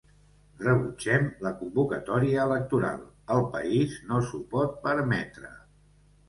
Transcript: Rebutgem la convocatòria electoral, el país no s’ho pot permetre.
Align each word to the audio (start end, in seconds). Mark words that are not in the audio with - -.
Rebutgem 0.61 1.27
la 1.47 1.51
convocatòria 1.59 2.47
electoral, 2.51 3.05
el 3.37 3.43
país 3.57 3.95
no 4.13 4.19
s’ho 4.31 4.41
pot 4.57 4.75
permetre. 4.89 5.55